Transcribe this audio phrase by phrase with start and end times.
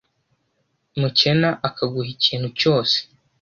[0.99, 2.97] mukena akaguha ikintu cyose